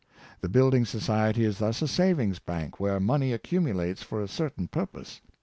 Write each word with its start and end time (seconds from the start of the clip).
The 0.39 0.49
building 0.49 0.83
society 0.85 1.45
is 1.45 1.59
thus 1.59 1.83
a 1.83 1.87
savings 1.87 2.39
bank, 2.39 2.77
w^here 2.77 2.99
money 2.99 3.33
accumulates 3.33 4.01
for 4.01 4.23
a 4.23 4.27
certain 4.27 4.67
purpose. 4.67 5.21